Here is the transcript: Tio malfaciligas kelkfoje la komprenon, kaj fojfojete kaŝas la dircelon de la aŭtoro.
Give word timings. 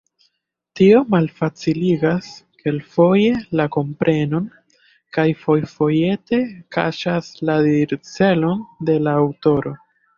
Tio 0.77 1.01
malfaciligas 1.15 2.29
kelkfoje 2.63 3.37
la 3.61 3.69
komprenon, 3.77 4.49
kaj 5.19 5.29
fojfojete 5.45 6.43
kaŝas 6.79 7.33
la 7.47 7.63
dircelon 7.73 8.69
de 8.91 9.03
la 9.07 9.21
aŭtoro. 9.27 9.81